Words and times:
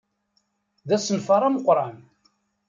D 0.87 0.89
asenfar 0.95 1.41
amuqran. 1.47 1.97